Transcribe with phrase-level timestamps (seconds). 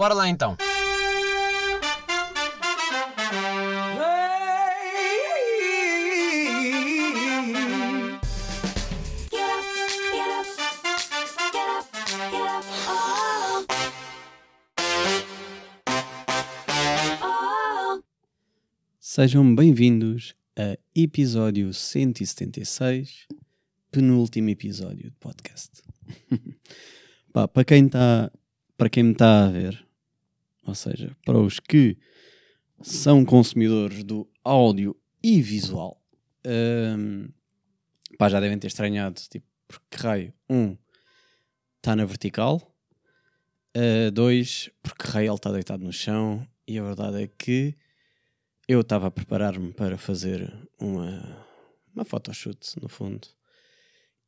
[0.00, 0.56] Bora lá então.
[18.98, 23.26] Sejam bem-vindos a episódio 176,
[23.92, 25.82] penúltimo episódio de podcast.
[27.34, 28.32] Pá, para quem está,
[28.78, 29.89] para quem me está a ver,
[30.70, 31.98] ou seja, para os que
[32.80, 36.00] são consumidores do áudio e visual,
[36.46, 37.28] hum,
[38.16, 40.76] pá, já devem ter estranhado, tipo, porque raio, um,
[41.76, 42.72] está na vertical,
[43.76, 47.76] uh, dois, porque raio ele está deitado no chão, e a verdade é que
[48.68, 51.46] eu estava a preparar-me para fazer uma,
[51.92, 53.26] uma photoshoot, no fundo,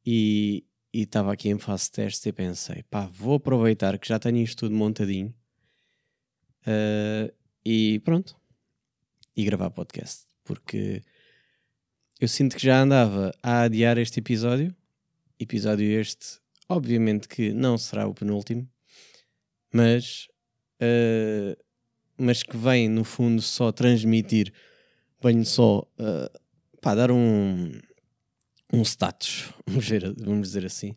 [0.04, 4.38] e estava aqui em fase de teste e pensei, pá, vou aproveitar que já tenho
[4.38, 5.32] isto tudo montadinho
[6.66, 7.32] uh,
[7.64, 8.36] e pronto,
[9.36, 11.02] e gravar podcast, porque
[12.20, 14.74] eu sinto que já andava a adiar este episódio,
[15.38, 16.38] episódio este,
[16.68, 18.68] obviamente que não será o penúltimo,
[19.72, 20.28] mas...
[20.80, 21.56] Uh,
[22.22, 24.52] mas que vem no fundo só transmitir,
[25.22, 26.40] venho só uh,
[26.80, 27.72] pá, dar um,
[28.72, 30.94] um status, vamos dizer, vamos dizer assim,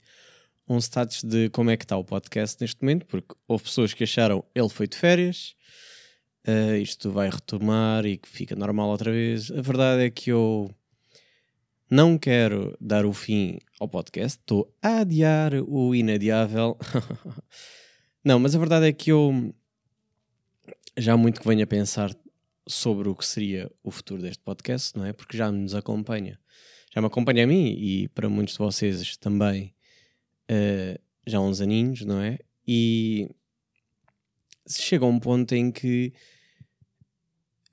[0.67, 4.03] um status de como é que está o podcast neste momento, porque houve pessoas que
[4.03, 5.55] acharam ele foi de férias,
[6.47, 9.51] uh, isto vai retomar e que fica normal outra vez.
[9.51, 10.73] A verdade é que eu
[11.89, 16.77] não quero dar o fim ao podcast, estou a adiar o inadiável.
[18.23, 19.53] não, mas a verdade é que eu
[20.97, 22.11] já há muito que venho a pensar
[22.67, 25.13] sobre o que seria o futuro deste podcast, não é?
[25.13, 26.39] Porque já nos acompanha.
[26.93, 29.74] Já me acompanha a mim e para muitos de vocês também
[30.51, 32.39] uh, já há uns aninhos, não é?
[32.67, 33.29] E
[34.67, 36.13] chega a um ponto em que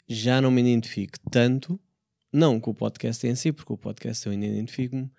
[0.09, 1.81] já não me identifico tanto,
[2.33, 5.10] não com o podcast em si, porque o podcast eu ainda identifico-me,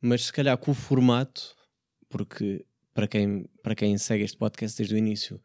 [0.00, 1.54] mas se calhar com o formato,
[2.08, 5.40] porque para quem, para quem segue este podcast desde o início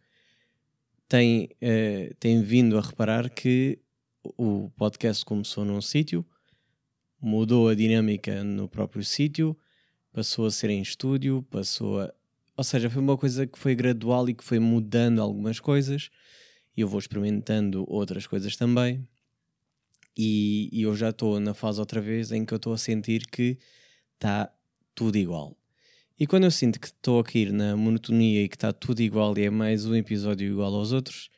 [1.07, 3.79] tem, uh, tem vindo a reparar que
[4.37, 6.25] o podcast começou num sítio,
[7.21, 9.57] mudou a dinâmica no próprio sítio,
[10.15, 12.13] passou a ser em estúdio, passou a.
[12.55, 16.09] Ou seja, foi uma coisa que foi gradual e que foi mudando algumas coisas.
[16.75, 19.05] E eu vou experimentando outras coisas também.
[20.17, 23.27] E, e eu já estou na fase outra vez em que eu estou a sentir
[23.27, 23.57] que
[24.13, 24.49] está
[24.95, 25.57] tudo igual.
[26.17, 29.37] E quando eu sinto que estou a cair na monotonia e que está tudo igual
[29.37, 31.29] e é mais um episódio igual aos outros,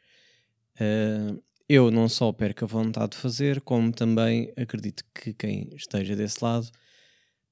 [0.80, 6.16] uh, eu não só perco a vontade de fazer, como também acredito que quem esteja
[6.16, 6.70] desse lado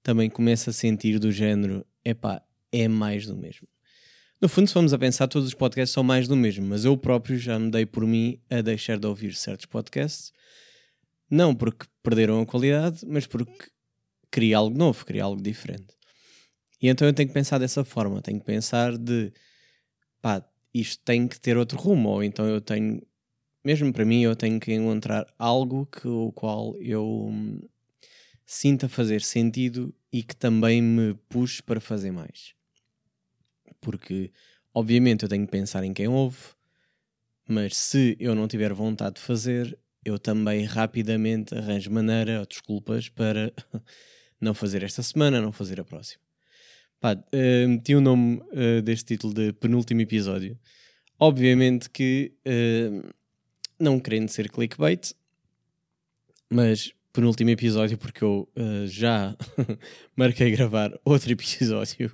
[0.05, 2.39] também começa a sentir do género: epá,
[2.71, 3.67] é mais do mesmo.
[4.39, 6.95] No fundo, se vamos a pensar, todos os podcasts são mais do mesmo, mas eu
[6.95, 10.31] próprio já me dei por mim a deixar de ouvir certos podcasts,
[11.27, 13.71] não porque perderam a qualidade, mas porque
[14.31, 15.95] queria algo novo, queria algo diferente.
[16.79, 19.33] E então eu tenho que pensar dessa forma, tenho que pensar de
[20.21, 23.01] pá, isto tem que ter outro rumo, ou então eu tenho,
[23.63, 27.59] mesmo para mim, eu tenho que encontrar algo que o qual eu hum,
[28.45, 32.53] sinta fazer sentido e que também me puxe para fazer mais.
[33.81, 34.31] Porque,
[34.73, 36.37] obviamente, eu tenho que pensar em quem ouve,
[37.47, 43.09] mas se eu não tiver vontade de fazer, eu também rapidamente arranjo maneira ou desculpas
[43.09, 43.51] para
[44.39, 46.21] não fazer esta semana, não fazer a próxima.
[46.99, 50.57] Pá, uh, meti o nome uh, deste título de penúltimo episódio.
[51.19, 53.13] Obviamente que, uh,
[53.79, 55.13] não querendo ser clickbait,
[56.49, 59.35] mas penúltimo episódio porque eu uh, já
[60.15, 62.11] marquei gravar outro episódio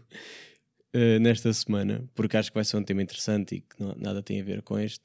[1.21, 4.41] nesta semana, porque acho que vai ser um tema interessante e que não, nada tem
[4.41, 5.03] a ver com este.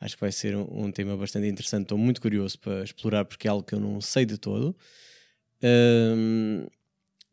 [0.00, 1.82] Acho que vai ser um, um tema bastante interessante.
[1.82, 4.76] Estou muito curioso para explorar porque é algo que eu não sei de todo.
[5.62, 6.68] Uh,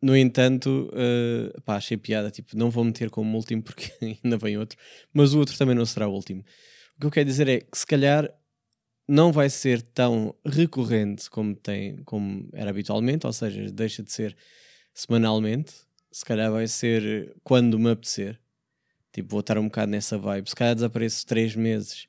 [0.02, 2.30] no entanto, uh, pá, achei piada.
[2.30, 3.92] Tipo, não vou meter como último porque
[4.24, 4.78] ainda vem outro,
[5.14, 6.42] mas o outro também não será o último.
[6.98, 8.30] O que eu quero dizer é que se calhar
[9.08, 14.36] não vai ser tão recorrente como, tem, como era habitualmente, ou seja, deixa de ser
[14.94, 15.74] semanalmente.
[16.12, 18.40] Se calhar vai ser quando me apetecer.
[19.14, 20.50] Tipo, vou estar um bocado nessa vibe.
[20.50, 22.08] Se calhar desapareço três meses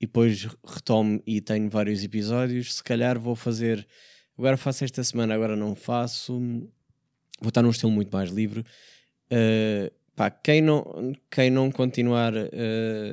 [0.00, 2.76] e depois retomo e tenho vários episódios.
[2.76, 3.86] Se calhar vou fazer.
[4.38, 6.40] Agora faço esta semana, agora não faço
[7.40, 8.60] vou estar num estilo muito mais livre.
[9.32, 12.48] Uh, pá, quem, não, quem não continuar uh,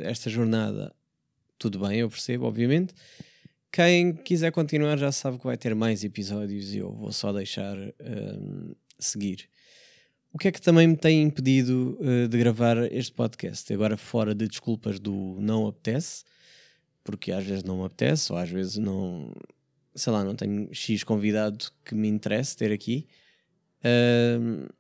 [0.03, 0.93] esta jornada,
[1.57, 2.93] tudo bem, eu percebo, obviamente.
[3.71, 7.77] Quem quiser continuar já sabe que vai ter mais episódios e eu vou só deixar
[7.77, 9.49] uh, seguir.
[10.31, 13.71] O que é que também me tem impedido uh, de gravar este podcast?
[13.73, 16.23] Agora, fora de desculpas do não apetece,
[17.03, 19.33] porque às vezes não me apetece, ou às vezes não,
[19.95, 23.07] sei lá, não tenho X convidado que me interesse ter aqui.
[23.79, 24.71] Uh,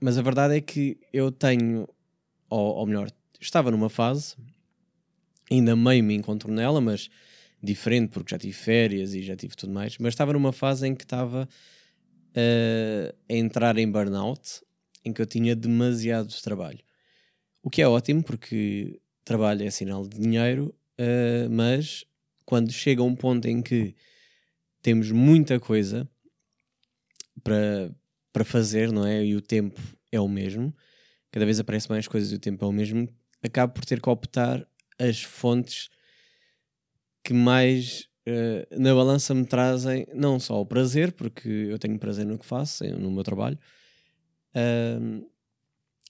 [0.00, 1.86] mas a verdade é que eu tenho,
[2.48, 4.36] ou, ou melhor, estava numa fase,
[5.50, 7.10] ainda meio me encontro nela, mas
[7.62, 10.94] diferente porque já tive férias e já tive tudo mais, mas estava numa fase em
[10.94, 11.48] que estava
[12.30, 14.62] uh, a entrar em burnout,
[15.04, 16.80] em que eu tinha demasiado trabalho.
[17.62, 22.04] O que é ótimo porque trabalho é sinal de dinheiro, uh, mas
[22.44, 23.94] quando chega um ponto em que
[24.82, 26.08] temos muita coisa
[27.44, 27.94] para,
[28.32, 29.24] para fazer, não é?
[29.24, 29.80] E o tempo
[30.10, 30.74] é o mesmo,
[31.30, 33.08] cada vez aparece mais coisas e o tempo é o mesmo,
[33.42, 34.66] acabo por ter que optar
[35.00, 35.88] as fontes
[37.24, 42.26] que mais uh, na balança me trazem não só o prazer, porque eu tenho prazer
[42.26, 43.58] no que faço, no meu trabalho,
[44.54, 45.30] uh,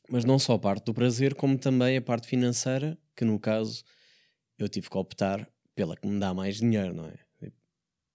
[0.09, 3.85] mas não só a parte do prazer, como também a parte financeira, que no caso
[4.59, 7.15] eu tive que optar pela que me dá mais dinheiro, não é?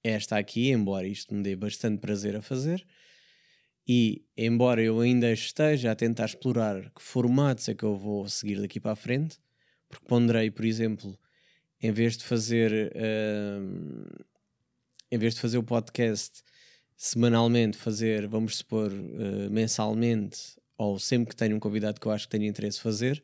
[0.03, 2.85] Esta aqui, embora isto me dê bastante prazer a fazer,
[3.87, 8.59] e embora eu ainda esteja a tentar explorar que formatos é que eu vou seguir
[8.61, 9.39] daqui para a frente,
[9.95, 11.17] porque ponderei, por exemplo,
[11.81, 14.25] em vez de fazer uh,
[15.11, 16.43] em vez de fazer o podcast
[16.97, 22.25] semanalmente, fazer, vamos supor, uh, mensalmente, ou sempre que tenho um convidado que eu acho
[22.25, 23.23] que tenho interesse fazer,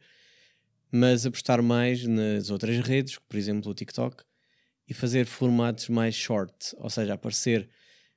[0.92, 4.24] mas apostar mais nas outras redes, por exemplo o TikTok,
[4.88, 7.70] e fazer formatos mais short, ou seja, aparecer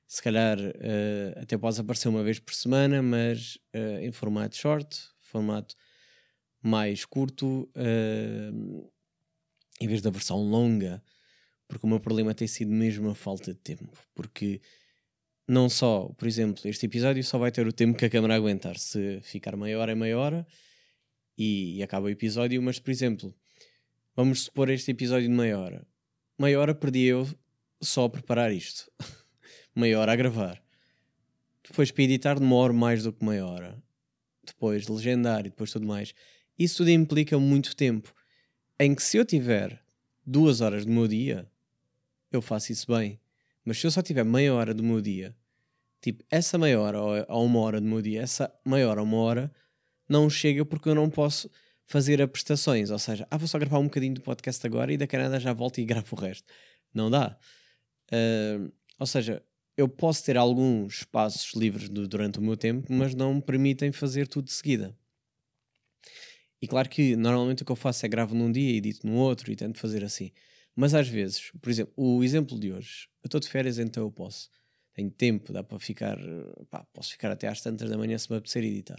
[0.07, 5.09] se calhar uh, até pode aparecer uma vez por semana, mas uh, em formato short,
[5.19, 5.75] formato
[6.65, 8.91] mais curto, uh,
[9.79, 11.03] em vez da versão longa,
[11.67, 13.91] porque o meu problema tem sido mesmo a falta de tempo.
[14.13, 14.61] Porque
[15.47, 18.77] não só, por exemplo, este episódio só vai ter o tempo que a câmera aguentar.
[18.77, 20.47] Se ficar meia hora é meia hora
[21.37, 23.33] e, e acaba o episódio, mas por exemplo,
[24.15, 25.85] vamos supor este episódio de meia hora.
[26.37, 27.27] Meia hora perdi eu
[27.81, 28.91] só a preparar isto.
[29.75, 30.63] meia hora a gravar.
[31.67, 33.83] Depois para editar demora mais do que meia hora.
[34.43, 36.13] Depois legendar e depois tudo mais.
[36.57, 38.13] Isso tudo implica muito tempo.
[38.79, 39.81] Em que se eu tiver
[40.25, 41.49] duas horas do meu dia,
[42.31, 43.19] eu faço isso bem.
[43.63, 45.35] Mas se eu só tiver meia hora do meu dia,
[46.01, 49.17] tipo, essa meia hora ou uma hora do meu dia, essa meia hora ou uma
[49.17, 49.51] hora,
[50.07, 51.49] não chega porque eu não posso
[51.85, 52.91] fazer a prestações.
[52.91, 55.53] Ou seja, ah, vou só gravar um bocadinho do podcast agora e da Canadá já
[55.53, 56.47] volto e gravo o resto.
[56.93, 57.37] Não dá.
[58.11, 59.41] Uh, ou seja,
[59.75, 63.91] eu posso ter alguns espaços livres do, durante o meu tempo, mas não me permitem
[63.91, 64.95] fazer tudo de seguida.
[66.65, 69.13] E claro que normalmente o que eu faço é gravo num dia e edito no
[69.13, 70.31] outro e tento fazer assim.
[70.75, 74.11] Mas às vezes, por exemplo, o exemplo de hoje, eu estou de férias, então eu
[74.11, 74.49] posso.
[74.91, 76.17] Tenho tempo, dá para ficar.
[76.71, 78.97] Pá, posso ficar até às tantas da manhã se me apetecer editar.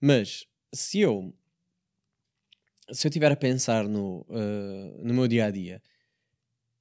[0.00, 1.34] Mas se eu.
[2.92, 5.82] Se eu estiver a pensar no, uh, no meu dia a dia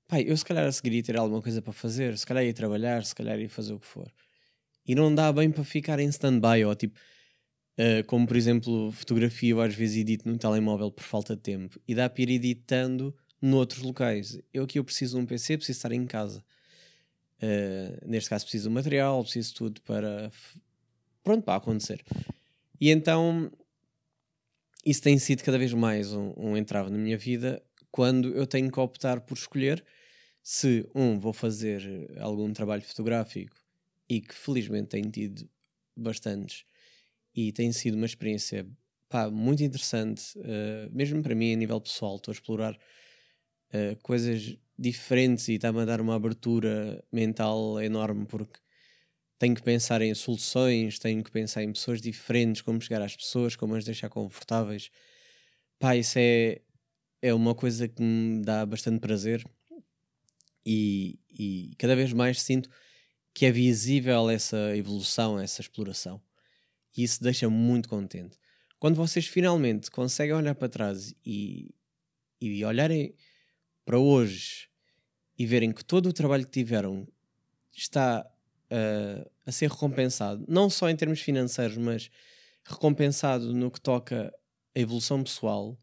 [0.08, 2.54] pai, eu se calhar a seguir ia ter alguma coisa para fazer, se calhar ia
[2.54, 4.12] trabalhar, se calhar ia fazer o que for.
[4.86, 6.98] E não dá bem para ficar em stand-by, ou tipo,
[7.78, 11.80] uh, como por exemplo, fotografia, eu às vezes edito no telemóvel por falta de tempo,
[11.88, 14.40] e dá para ir editando noutros locais.
[14.54, 16.44] Eu aqui eu preciso de um PC, preciso estar em casa.
[17.42, 20.32] Uh, neste caso preciso do material, preciso de tudo para
[21.24, 22.04] pronto para acontecer.
[22.80, 23.52] E então
[24.86, 28.72] isso tem sido cada vez mais um, um entrave na minha vida quando eu tenho
[28.72, 29.84] que optar por escolher
[30.42, 33.58] se, um, vou fazer algum trabalho fotográfico
[34.08, 35.50] e que felizmente tenho tido
[35.96, 36.64] bastantes
[37.38, 38.68] e tem sido uma experiência
[39.08, 44.58] pá, muito interessante, uh, mesmo para mim a nível pessoal, estou a explorar uh, coisas
[44.78, 48.60] diferentes e está-me a dar uma abertura mental enorme porque
[49.38, 53.56] tenho que pensar em soluções, tenho que pensar em pessoas diferentes, como chegar às pessoas,
[53.56, 54.90] como as deixar confortáveis.
[55.78, 56.60] Pá, isso é,
[57.22, 59.46] é uma coisa que me dá bastante prazer
[60.66, 62.68] e, e cada vez mais sinto
[63.32, 66.20] que é visível essa evolução, essa exploração.
[66.98, 68.38] E isso deixa-me muito contente.
[68.80, 71.74] Quando vocês finalmente conseguem olhar para trás e,
[72.42, 73.16] e olharem
[73.86, 74.68] para hoje
[75.38, 77.08] e verem que todo o trabalho que tiveram
[77.72, 78.26] está
[78.72, 82.10] uh, a ser recompensado, não só em termos financeiros, mas
[82.64, 84.34] recompensado no que toca
[84.76, 85.80] a evolução pessoal,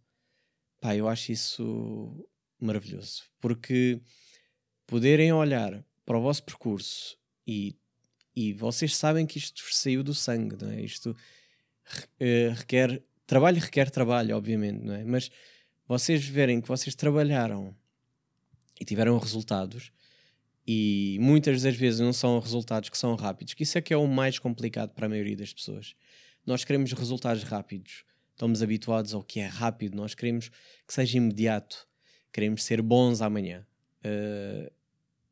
[0.80, 2.28] pá, eu acho isso
[2.60, 3.22] maravilhoso.
[3.40, 4.00] Porque
[4.86, 7.16] poderem olhar para o vosso percurso
[7.46, 7.76] e,
[8.36, 10.80] e vocês sabem que isto saiu do sangue, não é?
[10.80, 15.04] Isto uh, requer trabalho, requer trabalho, obviamente, não é?
[15.04, 15.30] Mas
[15.86, 17.74] vocês verem que vocês trabalharam
[18.80, 19.92] e tiveram resultados
[20.66, 23.96] e muitas das vezes não são resultados que são rápidos, que isso é que é
[23.96, 25.94] o mais complicado para a maioria das pessoas.
[26.46, 28.04] nós queremos resultados rápidos.
[28.32, 30.50] Estamos habituados ao que é rápido, nós queremos
[30.86, 31.86] que seja imediato.
[32.32, 33.64] Queremos ser bons amanhã.
[34.04, 34.70] Uh,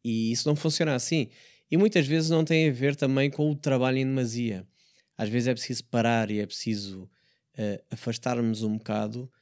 [0.05, 1.29] e isso não funciona assim.
[1.73, 4.69] E muitas vezes não tem a ver também com o trabalho em demasia.
[5.17, 9.33] Às vezes é preciso parar e é preciso uh, afastarmos um bocado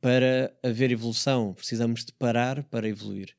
[0.00, 1.52] para haver evolução.
[1.52, 3.36] Precisamos de parar para evoluir.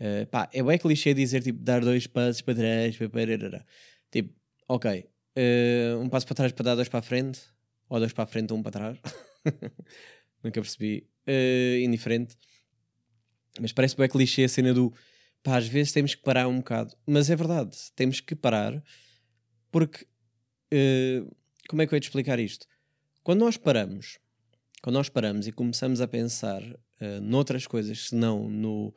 [0.00, 3.66] Uh, pá, é bem clichê dizer tipo dar dois passos para trás, para
[4.10, 4.34] Tipo,
[4.66, 5.06] ok,
[5.36, 7.40] uh, um passo para trás para dar dois para a frente,
[7.90, 8.98] ou dois para a frente, um para trás.
[10.42, 11.06] Nunca percebi.
[11.28, 12.38] Uh, indiferente.
[13.60, 14.94] Mas parece bem clichê a cena do
[15.46, 16.92] pá, às vezes temos que parar um bocado.
[17.06, 18.82] Mas é verdade, temos que parar
[19.70, 20.04] porque
[21.68, 22.66] como é que eu ia te explicar isto?
[23.22, 24.18] Quando nós paramos,
[24.82, 28.92] quando nós paramos e começamos a pensar uh, noutras coisas senão no,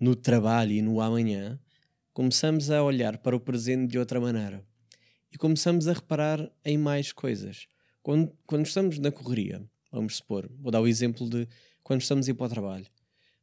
[0.00, 1.60] no trabalho e no amanhã,
[2.14, 4.64] começamos a olhar para o presente de outra maneira
[5.30, 7.68] e começamos a reparar em mais coisas.
[8.02, 11.46] Quando, quando estamos na correria, vamos supor, vou dar o exemplo de
[11.82, 12.86] quando estamos a ir para o trabalho,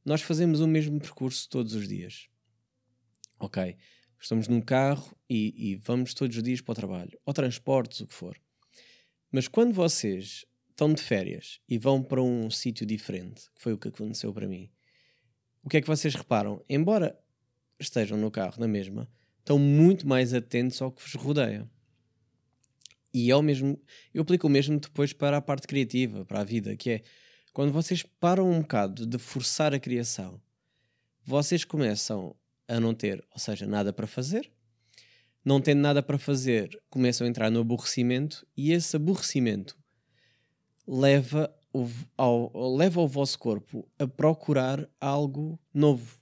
[0.06, 2.30] nós fazemos o mesmo percurso todos os dias.
[3.40, 3.76] Ok,
[4.20, 8.08] estamos num carro e, e vamos todos os dias para o trabalho, ou transportes, o
[8.08, 8.40] que for.
[9.32, 13.78] Mas quando vocês estão de férias e vão para um sítio diferente, que foi o
[13.78, 14.70] que aconteceu para mim,
[15.64, 16.64] o que é que vocês reparam?
[16.70, 17.20] Embora
[17.80, 19.10] estejam no carro na mesma,
[19.40, 21.70] estão muito mais atentos ao que vos rodeia.
[23.14, 23.82] E é o mesmo,
[24.14, 27.04] eu aplico o mesmo depois para a parte criativa, para a vida, que é
[27.56, 30.42] quando vocês param um bocado de forçar a criação,
[31.24, 32.36] vocês começam
[32.68, 34.52] a não ter, ou seja, nada para fazer.
[35.44, 39.78] Não tendo nada para fazer, começam a entrar no aborrecimento e esse aborrecimento
[40.86, 46.20] leva o, ao, leva o vosso corpo a procurar algo novo.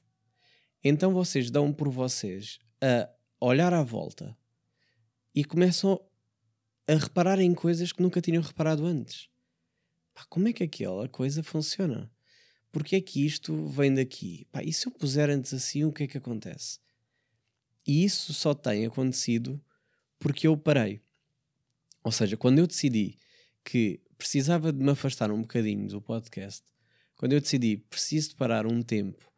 [0.83, 3.09] Então vocês dão por vocês a
[3.43, 4.37] olhar à volta
[5.33, 5.99] e começam
[6.87, 9.32] a reparar em coisas que nunca tinham reparado antes.
[10.13, 12.11] Pá, como é que aquela coisa funciona?
[12.71, 14.47] Porque é que isto vem daqui?
[14.51, 16.79] Pá, e se eu puser antes assim, o que é que acontece?
[17.85, 19.61] E isso só tem acontecido
[20.19, 21.01] porque eu parei.
[22.03, 23.17] Ou seja, quando eu decidi
[23.63, 26.63] que precisava de me afastar um bocadinho do podcast,
[27.15, 29.31] quando eu decidi preciso de parar um tempo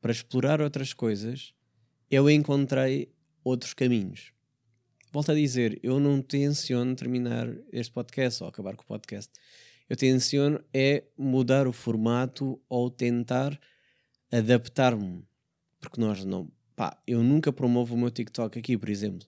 [0.00, 1.54] para explorar outras coisas,
[2.10, 4.32] eu encontrei outros caminhos.
[5.10, 9.32] Volto a dizer, eu não tenciono terminar este podcast ou acabar com o podcast.
[9.88, 13.58] Eu tenciono é mudar o formato ou tentar
[14.30, 15.24] adaptar-me.
[15.80, 16.50] Porque nós não.
[16.76, 19.26] Pá, eu nunca promovo o meu TikTok aqui, por exemplo.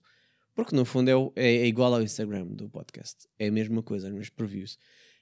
[0.53, 3.27] Porque no fundo é, é, é, igual ao Instagram do podcast.
[3.39, 4.77] É a mesma coisa, as mesmas previews.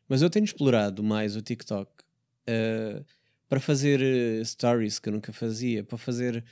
[0.08, 3.06] Mas eu tenho explorado mais o TikTok uh,
[3.48, 6.44] para fazer uh, stories que eu nunca fazia, para fazer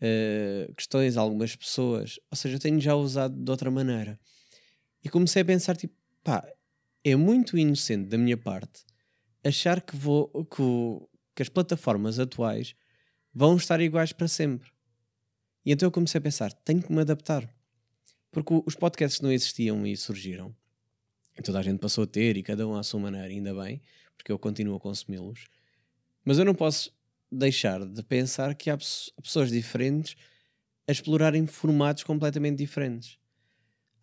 [0.00, 2.18] uh, questões a algumas pessoas.
[2.30, 4.18] Ou seja, eu tenho já usado de outra maneira.
[5.04, 6.46] E comecei a pensar, tipo, pá,
[7.10, 8.84] é muito inocente da minha parte
[9.44, 12.74] achar que, vou, que, o, que as plataformas atuais
[13.32, 14.70] vão estar iguais para sempre.
[15.64, 17.48] E então eu comecei a pensar, tenho que me adaptar.
[18.32, 20.54] Porque os podcasts não existiam e surgiram.
[21.38, 23.80] E toda a gente passou a ter, e cada um à sua maneira, ainda bem,
[24.16, 25.46] porque eu continuo a consumi-los.
[26.24, 26.92] Mas eu não posso
[27.30, 30.16] deixar de pensar que há pessoas diferentes
[30.88, 33.18] a explorarem formatos completamente diferentes.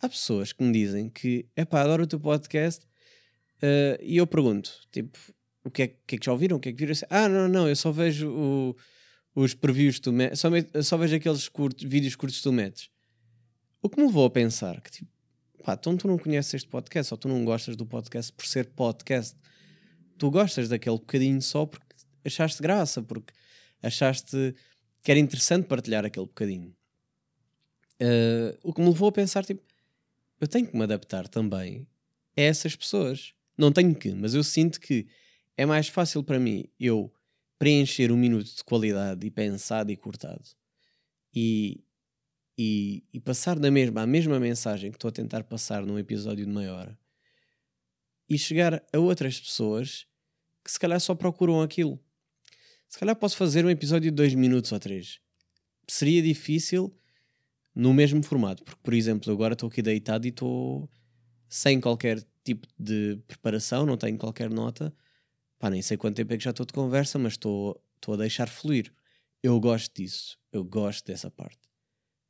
[0.02, 2.86] Há pessoas que me dizem que, é adoro o teu podcast,
[3.64, 5.18] uh, e eu pergunto, tipo,
[5.64, 6.58] o que é, que, é que já ouviram?
[6.58, 6.94] O que é que viram?
[7.10, 8.76] Ah, não, não, eu só vejo o,
[9.34, 10.50] os previews tu metes, só,
[10.82, 11.50] só vejo aqueles
[11.82, 12.90] vídeos curtos tu metes.
[13.82, 15.12] O que me levou a pensar que, tipo,
[15.64, 18.68] pá, então tu não conheces este podcast ou tu não gostas do podcast por ser
[18.68, 19.36] podcast.
[20.18, 23.34] Tu gostas daquele bocadinho só porque achaste graça, porque
[23.82, 24.56] achaste
[25.02, 26.74] que era interessante partilhar aquele bocadinho.
[28.02, 29.62] Uh, o que me levou a pensar, tipo,
[30.40, 31.88] eu tenho que me adaptar também
[32.38, 33.34] a essas pessoas.
[33.58, 35.08] Não tenho que, mas eu sinto que
[35.56, 37.14] é mais fácil para mim eu
[37.60, 40.44] preencher um minuto de qualidade e pensado e cortado
[41.34, 41.84] e,
[42.58, 46.46] e, e passar da mesma, a mesma mensagem que estou a tentar passar num episódio
[46.46, 47.00] de meia hora
[48.30, 50.08] e chegar a outras pessoas
[50.64, 52.00] que se calhar só procuram aquilo.
[52.88, 55.20] Se calhar posso fazer um episódio de dois minutos ou três.
[55.88, 56.96] Seria difícil
[57.76, 60.90] no mesmo formato, porque, por exemplo, agora estou aqui deitado e estou
[61.50, 64.94] sem qualquer tipo de preparação, não tenho qualquer nota.
[65.60, 68.50] Pá, nem sei quanto tempo é que já estou de conversa, mas estou a deixar
[68.50, 68.94] fluir.
[69.42, 71.74] Eu gosto disso, eu gosto dessa parte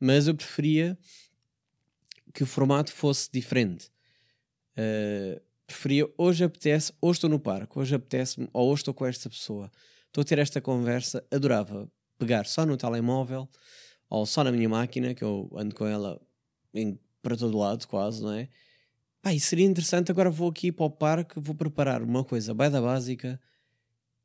[0.04, 0.98] mas eu preferia
[2.34, 3.90] que o formato fosse diferente.
[4.78, 9.30] Uh, preferia, hoje apetece, hoje estou no parque, hoje apetece-me, ou hoje estou com esta
[9.30, 9.72] pessoa,
[10.08, 13.48] estou a ter esta conversa, adorava pegar só no telemóvel
[14.10, 16.20] ou só na minha máquina, que eu ando com ela
[16.74, 18.50] em, para todo lado quase, não é?
[19.24, 22.70] Pá, isso seria interessante, agora vou aqui para o parque, vou preparar uma coisa bem
[22.70, 23.40] da básica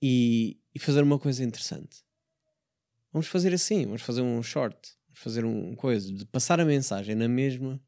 [0.03, 2.05] e, e fazer uma coisa interessante.
[3.13, 4.77] Vamos fazer assim, vamos fazer um short,
[5.07, 7.81] vamos fazer um coisa, de passar a mensagem na mesma,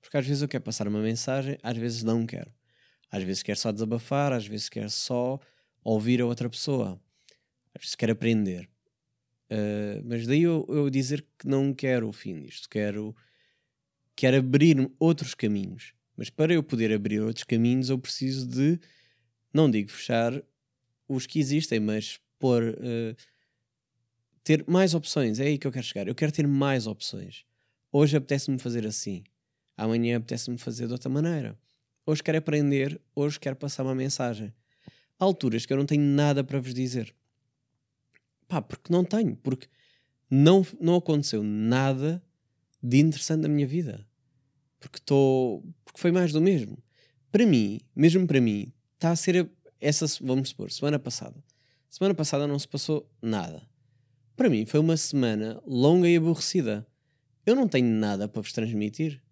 [0.00, 2.50] porque às vezes eu quero passar uma mensagem, às vezes não quero.
[3.12, 5.38] Às vezes quero só desabafar, às vezes quero só
[5.84, 6.98] ouvir a outra pessoa,
[7.74, 8.66] às vezes quero aprender.
[9.50, 13.14] Uh, mas daí eu, eu, dizer que não quero o fim disto, quero,
[14.16, 15.92] quero abrir outros caminhos.
[16.20, 18.78] Mas para eu poder abrir outros caminhos, eu preciso de,
[19.54, 20.42] não digo fechar
[21.08, 23.16] os que existem, mas pôr, uh,
[24.44, 25.40] ter mais opções.
[25.40, 26.06] É aí que eu quero chegar.
[26.06, 27.46] Eu quero ter mais opções.
[27.90, 29.24] Hoje apetece-me fazer assim,
[29.74, 31.58] amanhã apetece-me fazer de outra maneira.
[32.04, 34.52] Hoje quero aprender, hoje quero passar uma mensagem.
[35.18, 37.14] Há alturas que eu não tenho nada para vos dizer.
[38.46, 39.68] Pá, porque não tenho, porque
[40.30, 42.22] não, não aconteceu nada
[42.82, 44.06] de interessante na minha vida.
[44.80, 45.62] Porque estou.
[45.84, 46.82] Porque foi mais do mesmo.
[47.30, 49.48] Para mim, mesmo para mim, está a ser
[49.80, 51.44] essa, vamos supor, semana passada.
[51.88, 53.62] Semana passada não se passou nada.
[54.36, 56.86] Para mim foi uma semana longa e aborrecida.
[57.46, 59.22] Eu não tenho nada para vos transmitir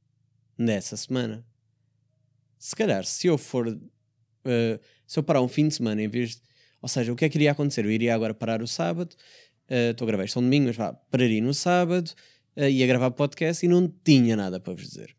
[0.56, 1.44] nessa semana.
[2.58, 3.66] Se calhar, se eu for.
[3.66, 6.42] Uh, se eu parar um fim de semana em vez de
[6.80, 7.84] ou seja, o que é que iria acontecer?
[7.84, 9.14] Eu iria agora parar o sábado,
[9.68, 12.12] eh, estou uh, a gravar isto um domingo, mas vá, pararia no sábado,
[12.56, 15.17] uh, ia gravar podcast e não tinha nada para vos dizer.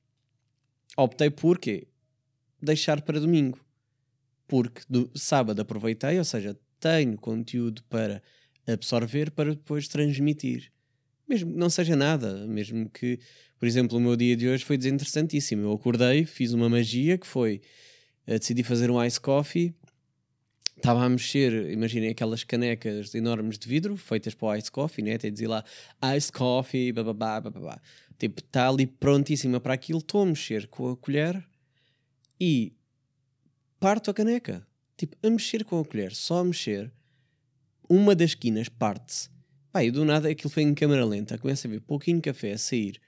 [1.03, 1.87] Optei por quê?
[2.61, 3.59] Deixar para domingo.
[4.47, 8.21] Porque do sábado aproveitei, ou seja, tenho conteúdo para
[8.67, 10.71] absorver para depois transmitir.
[11.27, 13.19] Mesmo que não seja nada, mesmo que,
[13.57, 15.61] por exemplo, o meu dia de hoje foi desinteressantíssimo.
[15.61, 17.61] Eu acordei, fiz uma magia que foi
[18.27, 19.73] uh, decidi fazer um ice coffee
[20.79, 25.15] estava a mexer, imaginem aquelas canecas enormes de vidro feitas para o ice coffee, né?
[25.15, 25.63] Até dizer lá
[26.15, 27.79] ice coffee, bababá, bababá.
[28.19, 29.99] Tipo, está ali prontíssima para aquilo.
[29.99, 31.41] Estou a mexer com a colher
[32.39, 32.73] e
[33.79, 34.67] parto a caneca.
[34.97, 36.91] Tipo, a mexer com a colher, só a mexer.
[37.89, 39.29] Uma das esquinas parte-se.
[39.71, 41.37] Pá, e do nada aquilo foi em câmera lenta.
[41.37, 42.99] Começa a ver pouquinho café a sair.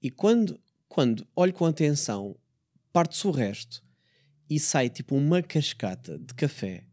[0.00, 2.38] E quando, quando olho com atenção,
[2.92, 3.82] parte-se o resto
[4.48, 6.84] e sai tipo uma cascata de café.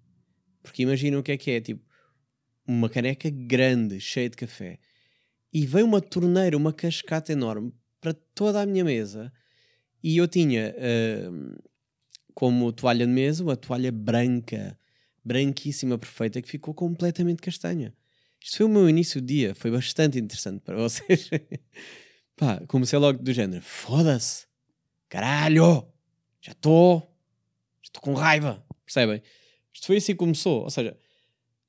[0.64, 1.86] Porque imagina o que é que é, tipo,
[2.68, 4.80] uma caneca grande, cheia de café.
[5.54, 9.32] E veio uma torneira, uma cascata enorme para toda a minha mesa.
[10.04, 11.64] E eu tinha uh,
[12.34, 14.78] como toalha de mesa uma toalha branca,
[15.24, 17.94] branquíssima, perfeita, que ficou completamente castanha.
[18.42, 21.30] Isto foi o meu início do dia, foi bastante interessante para vocês.
[22.36, 24.46] Pá, comecei logo do género: foda-se,
[25.10, 25.88] caralho,
[26.40, 27.12] já estou
[27.84, 29.22] estou com raiva, percebem?
[29.74, 30.98] Isto foi assim que começou, ou seja,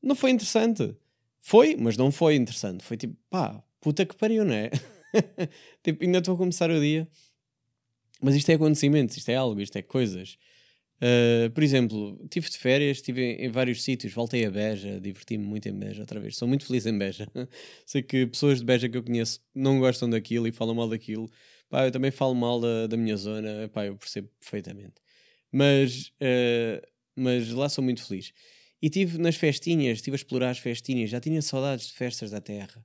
[0.02, 0.96] não foi interessante.
[1.40, 2.84] Foi, mas não foi interessante.
[2.84, 4.70] Foi tipo, pá, puta que pariu, não é?
[5.82, 7.08] tipo, ainda estou a começar o dia.
[8.20, 10.36] Mas isto é acontecimentos, isto é algo, isto é coisas.
[10.98, 15.44] Uh, por exemplo, estive de férias, estive em, em vários sítios, voltei a Beja, diverti-me
[15.44, 16.36] muito em Beja outra vez.
[16.36, 17.28] Sou muito feliz em Beja.
[17.86, 21.30] Sei que pessoas de Beja que eu conheço não gostam daquilo e falam mal daquilo.
[21.68, 24.94] Pá, eu também falo mal da, da minha zona, pá, eu percebo perfeitamente.
[25.52, 28.32] Mas, uh, mas lá sou muito feliz.
[28.82, 32.40] E estive nas festinhas, estive a explorar as festinhas, já tinha saudades de festas da
[32.40, 32.84] terra.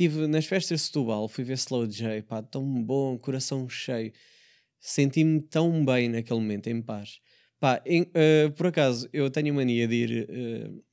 [0.00, 4.10] Estive nas festas de Setúbal, fui ver Slow J, pá, tão bom, coração cheio.
[4.78, 7.20] Senti-me tão bem naquele momento, em paz.
[7.58, 10.84] Pá, em, uh, por acaso, eu tenho mania de ir uh,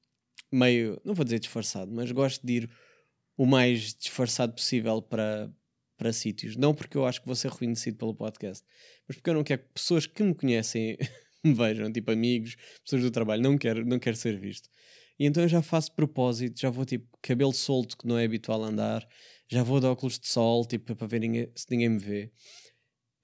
[0.52, 2.70] meio, não vou dizer disfarçado, mas gosto de ir
[3.38, 5.50] o mais disfarçado possível para,
[5.96, 6.58] para sítios.
[6.58, 8.62] Não porque eu acho que vou ser reconhecido pelo podcast,
[9.08, 10.98] mas porque eu não quero que pessoas que me conhecem
[11.42, 13.42] me vejam, tipo amigos, pessoas do trabalho.
[13.42, 14.68] Não quero, não quero ser visto.
[15.20, 18.64] E então eu já faço propósito, já vou tipo cabelo solto, que não é habitual
[18.64, 19.08] andar,
[19.50, 22.32] já vou de óculos de sol, tipo para ver ninguém, se ninguém me vê.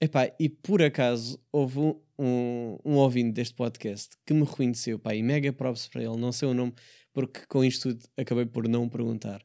[0.02, 5.16] Epá, e por acaso houve um, um, um ouvinte deste podcast que me reconheceu, pá,
[5.16, 6.74] e mega props para ele, não sei o nome,
[7.14, 9.42] porque com isto tudo acabei por não perguntar.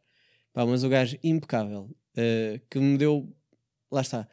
[0.52, 1.82] Pá, mas o gajo impecável,
[2.16, 3.32] uh, que me deu.
[3.90, 4.28] Lá está.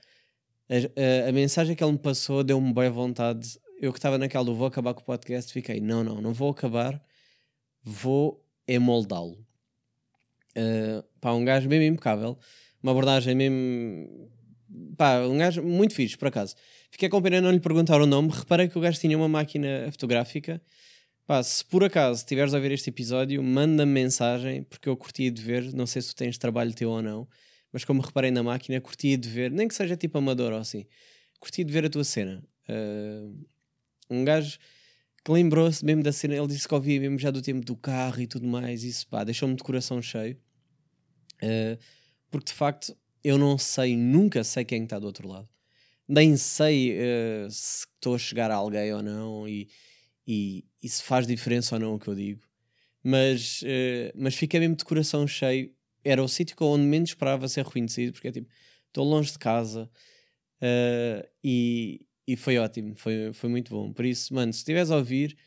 [0.67, 3.59] A, a, a, mensagem que ele me passou deu-me boa vontade.
[3.79, 6.49] Eu que estava naquela do vou acabar com o podcast, fiquei, não, não, não vou
[6.49, 6.99] acabar,
[7.85, 9.37] vou emoldá-lo.
[10.57, 12.37] Uh, pá, um gajo mesmo impecável,
[12.81, 14.29] uma abordagem mesmo.
[14.97, 16.55] Pá, um gajo muito fixe, por acaso.
[16.91, 19.87] Fiquei com pena não lhe perguntar o nome, reparei que o gajo tinha uma máquina
[19.91, 20.61] fotográfica.
[21.25, 25.41] Pá, se por acaso estiveres a ver este episódio, manda-me mensagem, porque eu curti de
[25.41, 27.27] ver, não sei se tu tens trabalho teu ou não
[27.75, 30.85] mas como reparei na máquina, curtia de ver, nem que seja tipo amador ou assim,
[31.41, 32.41] curtia de ver a tua cena.
[32.69, 33.45] Uh,
[34.09, 34.57] um gajo
[35.25, 38.21] que lembrou-se mesmo da cena, ele disse que ouvia mesmo já do tempo do carro
[38.21, 40.37] e tudo mais, isso pá, deixou-me de coração cheio,
[41.41, 41.79] uh,
[42.29, 45.49] porque de facto eu não sei, nunca sei quem está do outro lado.
[46.07, 49.67] nem sei uh, se estou a chegar a alguém ou não e,
[50.27, 52.41] e, e, se faz diferença ou não o que eu digo.
[53.03, 55.73] Mas, uh, mas fiquei mesmo de coração cheio.
[56.03, 58.47] Era o sítio onde menos esperava ser reconhecido, porque é tipo,
[58.87, 59.89] estou longe de casa
[60.61, 63.93] uh, e, e foi ótimo, foi, foi muito bom.
[63.93, 65.37] Por isso, mano, se estiveres a ouvir,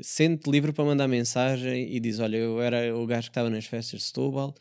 [0.00, 3.66] sente livre para mandar mensagem e diz: Olha, eu era o gajo que estava nas
[3.66, 4.54] festas de Setúbal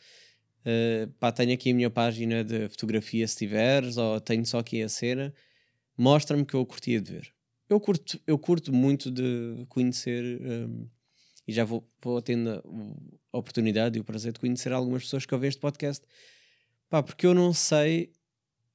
[0.62, 4.82] Uh, pá, tenho aqui a minha página de fotografia se tiveres, ou tenho só aqui
[4.84, 5.34] a cena,
[5.98, 7.34] mostra-me que eu curtia de ver.
[7.67, 10.88] Eu curto, eu curto muito de conhecer, um,
[11.48, 12.62] e já vou, vou tendo
[13.34, 16.06] a oportunidade e o prazer de conhecer algumas pessoas que ouvem este podcast,
[16.89, 18.12] pá, porque eu não sei,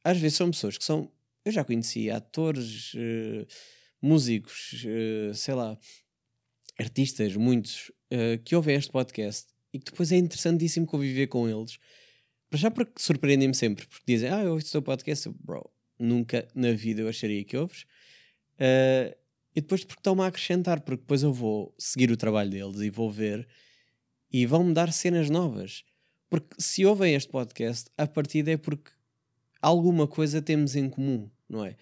[0.03, 1.11] às vezes são pessoas que são,
[1.47, 3.47] eu já conheci atores, uh,
[4.03, 5.79] músicos, uh, sei lá,
[6.79, 7.91] artistas, muitos,
[8.45, 11.79] que ouvem este podcast e que depois é interessantíssimo conviver com eles.
[12.51, 16.47] Para já porque surpreendem-me sempre, porque dizem, ah, eu ouço o teu podcast, bro, nunca
[16.55, 17.87] na vida eu acharia que ouves.
[18.61, 22.91] E depois porque estão-me a acrescentar, porque depois eu vou seguir o trabalho deles e
[22.91, 23.49] vou ver
[24.31, 25.83] e vão-me dar cenas novas.
[26.29, 28.91] Porque se ouvem este podcast, a partida é porque
[29.63, 31.77] alguma coisa temos em comum, não é?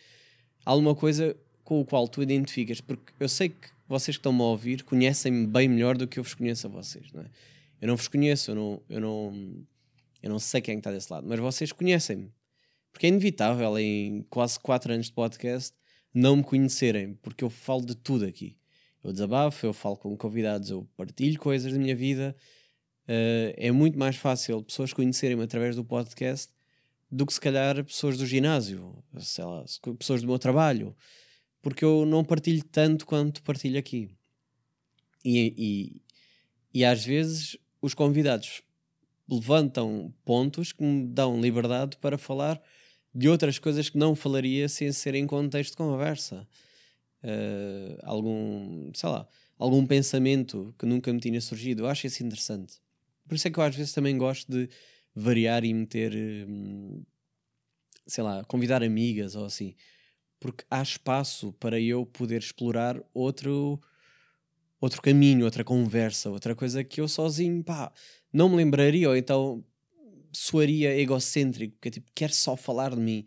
[0.65, 4.45] Alguma coisa com o qual tu identificas, porque eu sei que vocês que estão-me a
[4.45, 7.31] ouvir conhecem-me bem melhor do que eu vos conheço a vocês, não é?
[7.81, 9.67] Eu não vos conheço, eu não, eu não,
[10.23, 12.33] eu não sei quem está desse lado, mas vocês conhecem-me.
[12.91, 15.75] Porque é inevitável em quase 4 anos de podcast
[16.15, 18.57] não me conhecerem, porque eu falo de tudo aqui.
[19.03, 22.35] Eu desabafo, eu falo com convidados, eu partilho coisas da minha vida.
[23.07, 26.51] Uh, é muito mais fácil pessoas conhecerem-me através do podcast
[27.11, 29.65] do que se calhar pessoas do ginásio, sei lá,
[29.99, 30.97] pessoas do meu trabalho,
[31.63, 34.11] porque eu não partilho tanto quanto partilho aqui.
[35.25, 36.03] E, e,
[36.73, 38.63] e às vezes os convidados
[39.29, 42.61] levantam pontos que me dão liberdade para falar
[43.15, 46.47] de outras coisas que não falaria sem ser em contexto de conversa.
[47.23, 49.27] Uh, algum, sei lá,
[49.59, 51.83] algum pensamento que nunca me tinha surgido.
[51.83, 52.75] Eu acho isso interessante.
[53.27, 54.69] Por isso é que eu às vezes também gosto de
[55.15, 56.13] variar e meter,
[56.49, 57.03] hum,
[58.07, 59.75] sei lá, convidar amigas ou assim.
[60.41, 63.81] Porque há espaço para eu poder explorar outro
[64.81, 67.91] outro caminho, outra conversa, outra coisa que eu sozinho, pá,
[68.31, 69.65] não me lembraria, ou então
[70.31, 73.25] soaria egocêntrico, porque é tipo, quer só falar de mim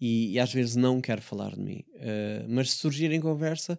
[0.00, 1.84] e, e, às vezes não quer falar de mim.
[1.94, 3.78] Uh, mas se surgir em conversa,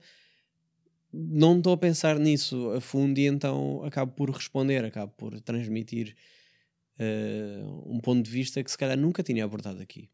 [1.14, 6.16] não estou a pensar nisso a fundo e então acabo por responder, acabo por transmitir
[7.00, 10.10] uh, um ponto de vista que se calhar nunca tinha abordado aqui.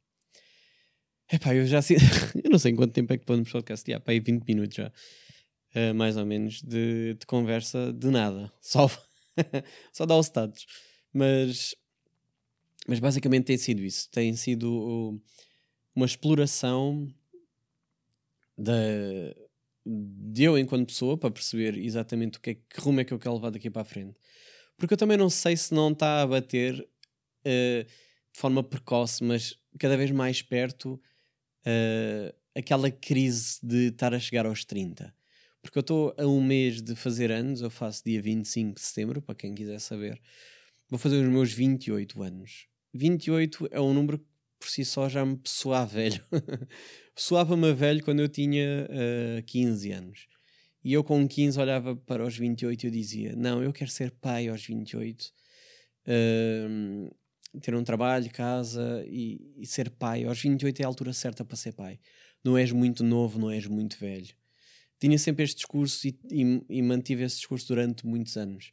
[1.31, 1.79] Epá, eu já
[2.43, 4.91] eu não sei quanto tempo é que podemos podcast, já, pá, aí 20 minutos já
[5.75, 8.51] uh, mais ou menos, de, de, conversa de nada.
[8.61, 8.89] Só,
[9.91, 10.65] só dá os status.
[11.13, 11.75] Mas,
[12.87, 14.09] mas basicamente tem sido isso.
[14.09, 15.21] Tem sido
[15.95, 17.07] uma exploração
[18.57, 18.73] da,
[19.85, 23.19] de eu enquanto pessoa para perceber exatamente o que, é, que rumo é que eu
[23.19, 24.17] quero levar daqui para a frente.
[24.81, 29.55] Porque eu também não sei se não está a bater uh, de forma precoce, mas
[29.77, 30.99] cada vez mais perto
[31.67, 35.13] uh, aquela crise de estar a chegar aos 30.
[35.61, 39.21] Porque eu estou a um mês de fazer anos, eu faço dia 25 de setembro,
[39.21, 40.19] para quem quiser saber.
[40.89, 42.65] Vou fazer os meus 28 anos.
[42.91, 44.25] 28 é um número que
[44.59, 46.25] por si só já me soava velho.
[47.15, 50.27] Soava-me velho quando eu tinha uh, eh, 15 anos.
[50.83, 54.11] E eu com 15 olhava para os 28 e eu dizia: Não, eu quero ser
[54.11, 55.31] pai aos 28.
[56.07, 57.15] Uh,
[57.61, 60.23] ter um trabalho, casa e, e, ser pai.
[60.23, 61.99] Aos 28 é a altura certa para ser pai.
[62.43, 64.33] Não és muito novo, não és muito velho
[65.01, 68.71] tinha sempre este discurso e, e, e mantive esse discurso durante muitos anos.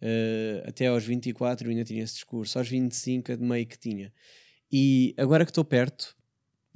[0.00, 4.12] Uh, até aos 24 eu ainda tinha esse discurso, aos 25 de meio que tinha.
[4.70, 6.16] E agora que estou perto,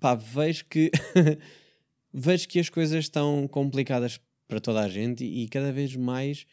[0.00, 0.90] pá, vejo que
[2.12, 4.20] vejo que as coisas estão complicadas
[4.52, 6.46] para toda a gente e, e, cada vez mais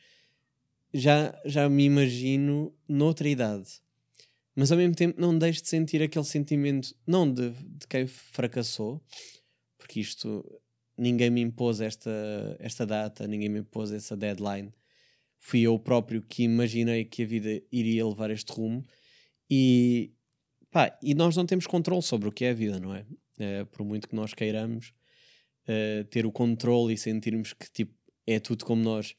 [0.93, 3.69] já, já me imagino noutra idade.
[4.55, 9.03] Mas ao mesmo tempo não deixo de sentir aquele sentimento, não de, de quem fracassou,
[9.77, 10.45] porque isto
[10.97, 12.09] ninguém me impôs esta,
[12.57, 14.73] esta data, ninguém me impôs essa deadline.
[15.38, 18.85] Fui eu próprio que imaginei que a vida iria levar este rumo
[19.49, 20.13] e,
[20.71, 23.05] pá, e nós não temos controle sobre o que é a vida, não é?
[23.39, 24.93] é por muito que nós queiramos
[25.69, 27.93] uh, ter o controle e sentirmos que tipo,
[28.25, 29.15] é tudo como nós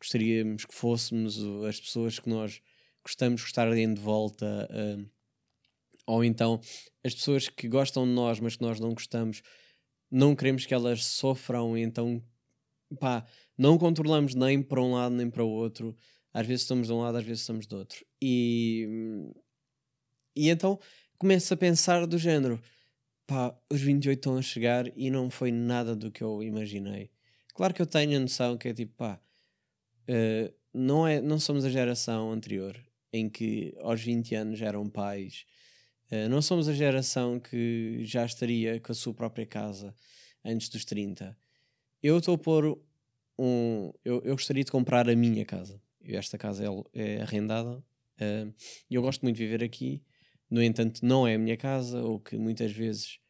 [0.00, 2.60] gostaríamos que fôssemos, as pessoas que nós
[3.04, 5.10] gostamos de estarem de volta, uh,
[6.06, 6.60] ou então
[7.04, 9.42] as pessoas que gostam de nós, mas que nós não gostamos,
[10.10, 12.22] não queremos que elas sofram, então
[12.98, 13.24] pá,
[13.56, 15.96] não controlamos nem para um lado nem para o outro.
[16.34, 18.04] Às vezes estamos de um lado, às vezes estamos do outro.
[18.20, 18.88] E,
[20.34, 20.78] e então
[21.18, 22.60] começo a pensar do género:
[23.32, 27.10] pá, os 28 estão a chegar e não foi nada do que eu imaginei.
[27.54, 29.18] Claro que eu tenho a noção que é tipo, pá,
[30.08, 32.78] uh, não, é, não somos a geração anterior
[33.10, 35.46] em que aos 20 anos eram pais.
[36.10, 39.94] Uh, não somos a geração que já estaria com a sua própria casa
[40.44, 41.34] antes dos 30.
[42.02, 42.78] Eu estou a pôr
[43.38, 43.92] um.
[44.04, 45.80] Eu, eu gostaria de comprar a minha casa.
[46.04, 47.82] Esta casa é, é arrendada.
[48.20, 48.52] Uh,
[48.90, 50.02] eu gosto muito de viver aqui.
[50.50, 53.21] No entanto, não é a minha casa, ou que muitas vezes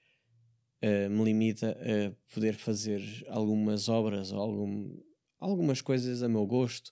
[0.83, 4.99] uh, me limita a poder fazer algumas obras ou algum,
[5.38, 6.90] algumas coisas a meu gosto.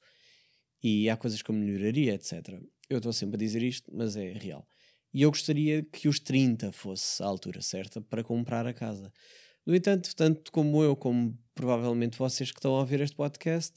[0.83, 2.59] E há coisas que eu melhoraria, etc.
[2.89, 4.67] Eu estou sempre a dizer isto, mas é real.
[5.13, 9.13] E eu gostaria que os 30 fosse a altura certa para comprar a casa.
[9.67, 13.75] No entanto, tanto como eu, como provavelmente vocês que estão a ouvir este podcast,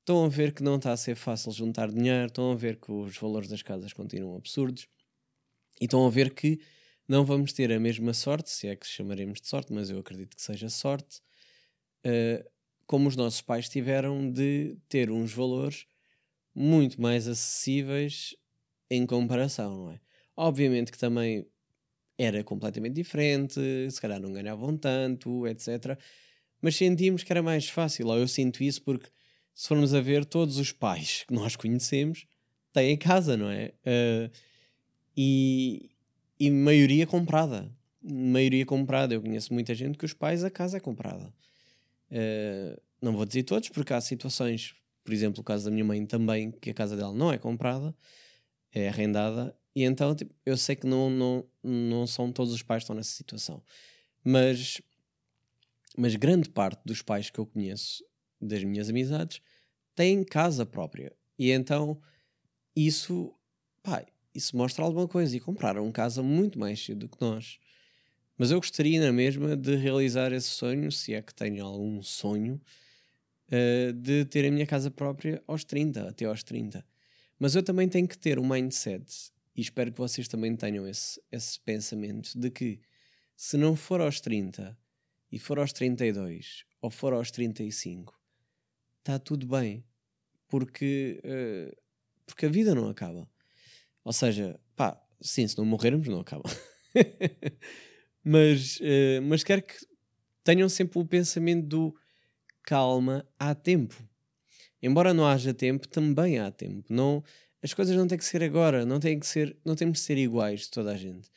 [0.00, 2.92] estão a ver que não está a ser fácil juntar dinheiro, estão a ver que
[2.92, 4.86] os valores das casas continuam absurdos
[5.80, 6.60] e estão a ver que
[7.08, 10.36] não vamos ter a mesma sorte, se é que chamaremos de sorte, mas eu acredito
[10.36, 11.20] que seja sorte,
[12.04, 12.48] uh,
[12.86, 15.86] como os nossos pais tiveram de ter uns valores
[16.54, 18.34] muito mais acessíveis
[18.90, 20.00] em comparação, não é?
[20.36, 21.46] Obviamente que também
[22.18, 25.98] era completamente diferente, se calhar não ganhavam tanto, etc.
[26.60, 29.08] Mas sentimos que era mais fácil, ou eu sinto isso porque
[29.54, 32.26] se formos a ver, todos os pais que nós conhecemos
[32.72, 33.72] têm casa, não é?
[33.86, 34.30] Uh,
[35.16, 35.90] e,
[36.38, 37.70] e maioria comprada.
[38.02, 39.14] Maioria comprada.
[39.14, 41.32] Eu conheço muita gente que os pais, a casa é comprada.
[42.10, 46.04] Uh, não vou dizer todos, porque há situações, por exemplo, o caso da minha mãe
[46.06, 47.94] também, que a casa dela não é comprada,
[48.72, 52.80] é arrendada, e então tipo, eu sei que não, não, não são todos os pais
[52.80, 53.62] que estão nessa situação.
[54.24, 54.80] Mas,
[55.96, 58.04] mas grande parte dos pais que eu conheço,
[58.40, 59.40] das minhas amizades,
[59.94, 61.12] têm casa própria.
[61.38, 62.00] E então
[62.74, 63.34] isso,
[63.82, 64.04] pá,
[64.36, 65.36] isso mostra alguma coisa.
[65.36, 67.58] E compraram casa muito mais cedo do que nós.
[68.36, 72.60] Mas eu gostaria na mesma de realizar esse sonho, se é que tenho algum sonho,
[73.48, 76.84] uh, de ter a minha casa própria aos 30, até aos 30.
[77.38, 81.20] Mas eu também tenho que ter um mindset e espero que vocês também tenham esse,
[81.32, 82.80] esse pensamento de que
[83.34, 84.76] se não for aos 30
[85.32, 88.18] e for aos 32 ou for aos 35,
[88.98, 89.82] está tudo bem.
[90.48, 91.76] Porque, uh,
[92.24, 93.28] porque a vida não acaba.
[94.06, 96.44] Ou seja, pá, sim, se não morrermos, não acaba.
[98.22, 99.74] mas, uh, mas quero que
[100.44, 101.96] tenham sempre o pensamento do
[102.62, 104.00] calma, há tempo.
[104.80, 106.84] Embora não haja tempo, também há tempo.
[106.88, 107.20] Não,
[107.60, 110.18] as coisas não têm que ser agora, não têm que ser, não temos que ser
[110.18, 111.28] iguais de toda a gente.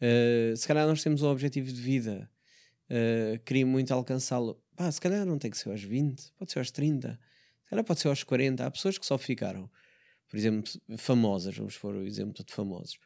[0.00, 2.30] Uh, se calhar nós temos um objetivo de vida,
[2.88, 4.62] uh, queria muito alcançá-lo.
[4.76, 7.18] Pá, se calhar não tem que ser aos 20, pode ser aos 30,
[7.64, 8.64] se calhar pode ser aos 40.
[8.64, 9.68] Há pessoas que só ficaram,
[10.32, 12.98] por exemplo, famosas, vamos pôr o exemplo de famosos.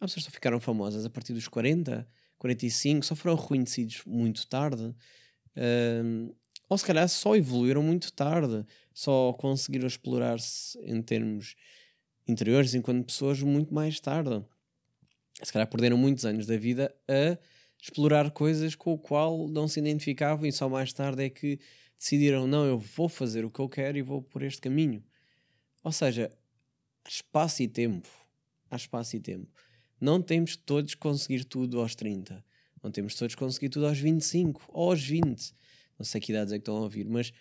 [0.00, 2.04] Há pessoas que só ficaram famosas a partir dos 40,
[2.36, 4.92] 45, só foram reconhecidos muito tarde.
[6.68, 11.54] Ou se calhar só evoluíram muito tarde, só conseguiram explorar-se em termos
[12.26, 14.44] interiores enquanto pessoas muito mais tarde.
[15.40, 17.38] Se calhar perderam muitos anos da vida a
[17.80, 21.60] explorar coisas com o qual não se identificavam e só mais tarde é que
[21.96, 25.04] decidiram, não, eu vou fazer o que eu quero e vou por este caminho.
[25.84, 26.28] Ou seja,
[27.08, 28.08] espaço e tempo.
[28.70, 29.48] Há espaço e tempo.
[30.00, 32.44] Não temos todos conseguir tudo aos 30.
[32.82, 35.54] Não temos todos conseguir tudo aos 25 ou aos 20.
[35.98, 37.32] Não sei que idades é que estão a ouvir, mas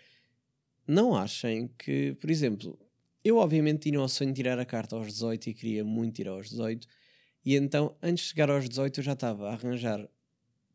[0.88, 2.78] não achem que, por exemplo,
[3.24, 6.32] eu, obviamente, tinha o sonho de tirar a carta aos 18 e queria muito tirar
[6.32, 6.88] aos 18.
[7.46, 10.08] E então, antes de chegar aos 18, eu já estava a arranjar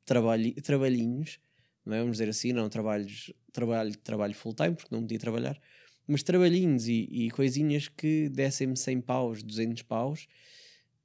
[0.04, 1.38] trabalho, trabalhinhos,
[1.84, 1.98] não é?
[2.00, 5.60] vamos dizer assim, não trabalhos, trabalho, trabalho full-time, porque não podia trabalhar,
[6.06, 10.26] mas trabalhinhos e, e coisinhas que dessem-me 100 paus, 200 paus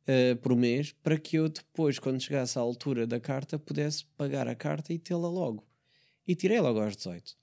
[0.08, 4.48] uh, por mês, para que eu depois, quando chegasse à altura da carta, pudesse pagar
[4.48, 5.66] a carta e tê-la logo.
[6.28, 7.36] E tirei logo aos 18.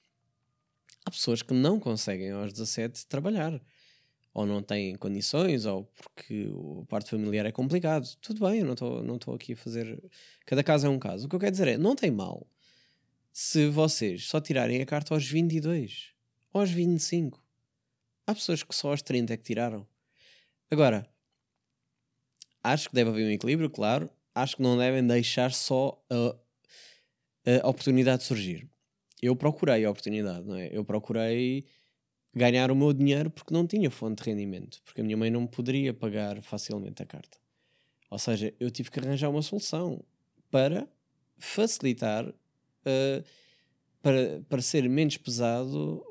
[1.04, 3.60] Há pessoas que não conseguem aos 17 trabalhar
[4.32, 8.06] ou não têm condições, ou porque o parte familiar é complicado.
[8.20, 10.00] Tudo bem, eu não estou não aqui a fazer.
[10.46, 11.26] Cada caso é um caso.
[11.26, 12.46] O que eu quero dizer é: não tem mal
[13.32, 16.12] se vocês só tirarem a carta aos 22
[16.52, 17.42] ou aos 25.
[18.28, 19.86] Há pessoas que só aos 30 é que tiraram.
[20.70, 21.08] Agora,
[22.62, 24.10] acho que deve haver um equilíbrio, claro.
[24.34, 26.36] Acho que não devem deixar só a,
[27.62, 28.68] a oportunidade surgir.
[29.22, 30.68] Eu procurei a oportunidade, não é?
[30.70, 31.64] Eu procurei
[32.34, 35.40] ganhar o meu dinheiro porque não tinha fonte de rendimento, porque a minha mãe não
[35.40, 37.38] me poderia pagar facilmente a carta.
[38.10, 40.04] Ou seja, eu tive que arranjar uma solução
[40.50, 40.86] para
[41.38, 43.24] facilitar, uh,
[44.02, 46.04] para, para ser menos pesado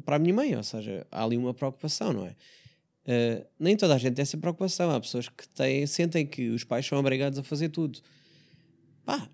[0.00, 0.56] para a minha mãe.
[0.56, 2.36] Ou seja, há ali uma preocupação, não é?
[3.06, 4.90] Uh, nem toda a gente tem essa preocupação.
[4.90, 8.00] Há pessoas que têm, sentem que os pais são obrigados a fazer tudo.
[9.04, 9.28] Pá,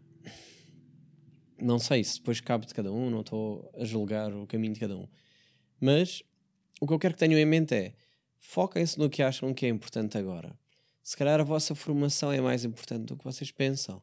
[1.61, 4.81] Não sei se depois cabe de cada um, não estou a julgar o caminho de
[4.81, 5.09] cada um.
[5.81, 6.22] Mas
[6.81, 7.94] o que eu quero que tenham em mente é
[8.38, 10.55] foquem-se no que acham que é importante agora.
[11.03, 14.03] Se calhar a vossa formação é mais importante do que vocês pensam.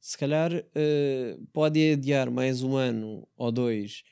[0.00, 4.02] Se calhar uh, pode adiar mais um ano ou dois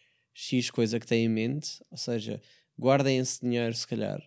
[0.41, 2.41] X coisa que têm em mente, ou seja,
[2.79, 4.23] guardem esse dinheiro se calhar.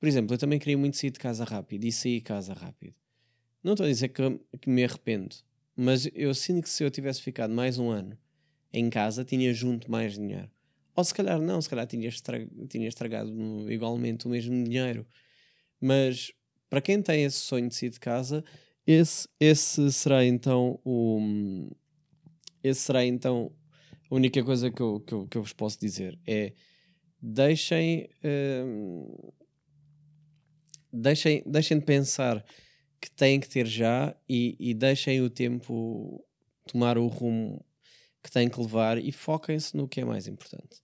[0.00, 2.94] Por exemplo, eu também queria muito sair de casa rápido e sair de casa rápido.
[3.62, 4.22] Não estou a dizer que,
[4.60, 5.36] que me arrependo,
[5.76, 8.18] mas eu sinto que se eu tivesse ficado mais um ano
[8.72, 10.50] em casa, tinha junto mais dinheiro.
[10.96, 12.10] Ou se calhar não, se calhar tinha,
[12.68, 13.30] tinha estragado
[13.70, 15.06] igualmente o mesmo dinheiro.
[15.80, 16.32] Mas
[16.68, 18.44] para quem tem esse sonho de sair de casa,
[18.84, 21.70] esse, esse será então o.
[22.64, 23.52] Esse será então
[24.12, 26.52] a única coisa que eu, que eu, que eu vos posso dizer é
[27.18, 29.32] deixem, hum,
[30.92, 32.44] deixem, deixem de pensar
[33.00, 36.22] que têm que ter já e, e deixem o tempo
[36.66, 37.64] tomar o rumo
[38.22, 40.82] que têm que levar e foquem-se no que é mais importante.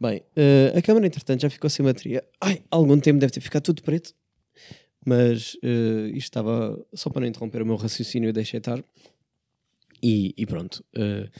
[0.00, 2.24] Bem, uh, a câmera, entretanto, já ficou sem bateria.
[2.40, 4.14] Ai, algum tempo deve ter ficado tudo preto.
[5.06, 8.82] Mas uh, isto estava só para não interromper o meu raciocínio e deixei estar.
[10.02, 10.82] E, e pronto.
[10.96, 11.30] Uh,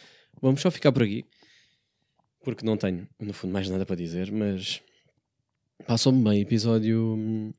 [0.44, 1.24] vamos só ficar por aqui.
[2.42, 4.30] Porque não tenho, no fundo, mais nada para dizer.
[4.30, 4.82] Mas
[5.86, 6.40] passou-me bem.
[6.40, 7.54] Episódio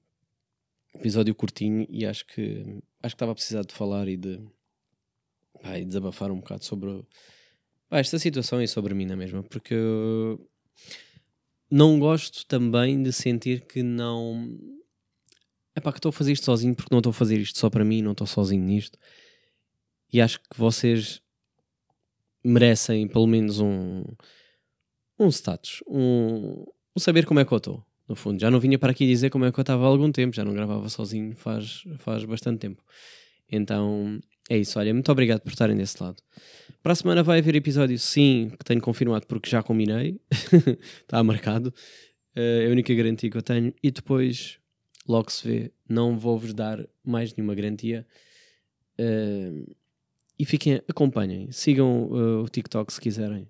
[0.94, 4.40] episódio curtinho e acho que acho que estava a precisar de falar e de
[5.62, 7.04] pá, e desabafar um bocado sobre
[7.90, 10.50] pá, esta situação e sobre mim na mesma, porque eu
[11.70, 14.58] não gosto também de sentir que não
[15.76, 17.70] é pá, que estou a fazer isto sozinho porque não estou a fazer isto só
[17.70, 18.98] para mim, não estou sozinho nisto.
[20.14, 21.22] E acho que vocês
[22.46, 24.04] merecem pelo menos um
[25.20, 28.40] um status, um, um saber como é que eu estou no fundo.
[28.40, 30.44] Já não vinha para aqui dizer como é que eu estava há algum tempo, já
[30.44, 32.84] não gravava sozinho faz, faz bastante tempo.
[33.50, 36.18] Então é isso, olha, muito obrigado por estarem desse lado.
[36.84, 40.20] Para a semana vai haver episódio, sim, que tenho confirmado porque já combinei,
[41.02, 41.70] está marcado,
[42.36, 43.74] uh, é a única garantia que eu tenho.
[43.82, 44.60] E depois,
[45.08, 48.06] logo se vê, não vou-vos dar mais nenhuma garantia.
[49.00, 49.76] Uh,
[50.38, 53.48] e fiquem, acompanhem, sigam uh, o TikTok se quiserem,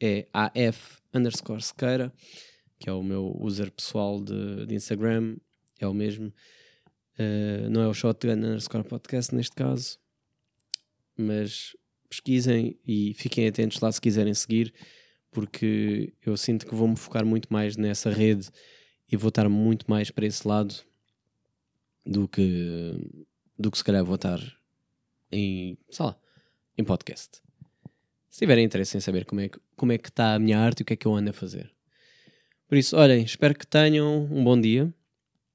[0.00, 2.12] é AF underscore sequeira
[2.80, 5.36] que é o meu user pessoal de, de Instagram,
[5.78, 6.32] é o mesmo.
[7.18, 9.98] Uh, não é o Shotgun underscore podcast neste caso,
[11.16, 11.76] mas
[12.08, 14.72] pesquisem e fiquem atentos lá se quiserem seguir,
[15.30, 18.48] porque eu sinto que vou-me focar muito mais nessa rede
[19.12, 20.74] e vou estar muito mais para esse lado
[22.06, 22.94] do que,
[23.58, 24.40] do que se calhar vou estar
[25.30, 26.18] em, sei lá,
[26.76, 27.40] em podcast.
[28.30, 30.80] Se tiverem interesse em saber como é, que, como é que está a minha arte
[30.80, 31.70] e o que é que eu ando a fazer.
[32.68, 34.92] Por isso, olhem, espero que tenham um bom dia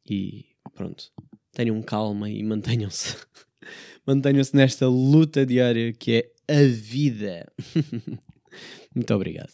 [0.09, 1.11] e pronto,
[1.53, 3.15] tenham calma e mantenham-se.
[4.05, 7.51] mantenham-se nesta luta diária que é a vida.
[8.93, 9.53] Muito obrigado.